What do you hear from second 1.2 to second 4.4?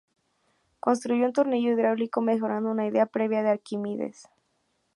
un tornillo hidráulico, mejorando una idea previa de Arquímedes.